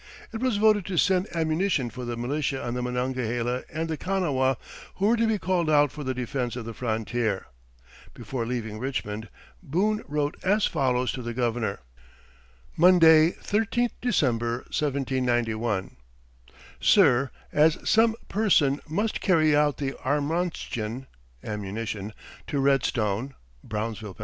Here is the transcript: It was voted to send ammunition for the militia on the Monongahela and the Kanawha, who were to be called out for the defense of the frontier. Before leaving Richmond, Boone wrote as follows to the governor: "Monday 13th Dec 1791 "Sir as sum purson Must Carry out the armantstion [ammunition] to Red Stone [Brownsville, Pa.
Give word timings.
It 0.33 0.39
was 0.41 0.57
voted 0.57 0.83
to 0.87 0.97
send 0.97 1.27
ammunition 1.35 1.91
for 1.91 2.05
the 2.05 2.17
militia 2.17 2.65
on 2.65 2.73
the 2.73 2.81
Monongahela 2.81 3.61
and 3.71 3.87
the 3.87 3.97
Kanawha, 3.97 4.57
who 4.95 5.05
were 5.05 5.15
to 5.17 5.27
be 5.27 5.37
called 5.37 5.69
out 5.69 5.91
for 5.91 6.03
the 6.03 6.15
defense 6.15 6.55
of 6.55 6.65
the 6.65 6.73
frontier. 6.73 7.45
Before 8.15 8.43
leaving 8.43 8.79
Richmond, 8.79 9.29
Boone 9.61 10.03
wrote 10.07 10.37
as 10.43 10.65
follows 10.65 11.11
to 11.11 11.21
the 11.21 11.35
governor: 11.35 11.81
"Monday 12.75 13.29
13th 13.33 13.91
Dec 14.01 14.19
1791 14.23 15.97
"Sir 16.79 17.29
as 17.51 17.77
sum 17.87 18.15
purson 18.27 18.79
Must 18.89 19.21
Carry 19.21 19.55
out 19.55 19.77
the 19.77 19.91
armantstion 20.03 21.05
[ammunition] 22.33 22.47
to 22.47 22.59
Red 22.59 22.83
Stone 22.83 23.35
[Brownsville, 23.63 24.15
Pa. 24.15 24.19